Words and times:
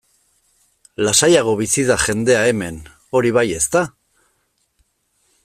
Lasaiago 1.07 1.53
bizi 1.59 1.85
da 1.89 1.97
jendea 2.05 2.41
hemen, 2.53 2.81
hori 3.19 3.35
bai, 3.39 3.45
ezta? 3.61 3.85